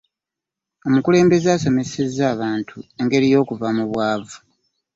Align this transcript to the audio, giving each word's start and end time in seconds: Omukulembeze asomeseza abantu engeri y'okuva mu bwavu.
Omukulembeze 0.87 1.47
asomeseza 1.57 2.23
abantu 2.33 2.77
engeri 3.01 3.25
y'okuva 3.33 3.67
mu 3.77 3.83
bwavu. 3.91 4.37